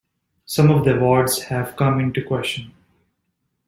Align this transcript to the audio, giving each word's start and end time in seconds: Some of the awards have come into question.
Some 0.47 0.71
of 0.71 0.83
the 0.83 0.95
awards 0.97 1.43
have 1.43 1.75
come 1.75 1.99
into 1.99 2.23
question. 2.23 2.73